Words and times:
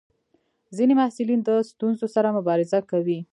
ځینې 0.77 0.93
محصلین 0.99 1.39
د 1.43 1.49
ستونزو 1.69 2.05
سره 2.15 2.35
مبارزه 2.37 2.79
کوي. 2.91 3.19